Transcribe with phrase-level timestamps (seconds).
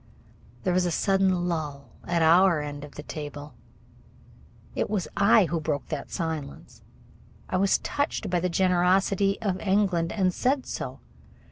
[0.63, 3.53] There was a sudden lull at our end of the table.
[4.73, 6.81] It was I who broke that silence.
[7.47, 11.01] I was touched by the generosity of England, and said so.